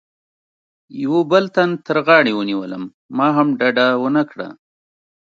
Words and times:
یوه 1.03 1.21
بل 1.31 1.43
تن 1.55 1.69
تر 1.85 1.97
غاړې 2.07 2.33
ونیولم، 2.35 2.83
ما 3.17 3.27
هم 3.37 3.47
ډډه 3.59 3.87
و 4.01 4.05
نه 4.15 4.23
کړه. 4.29 4.47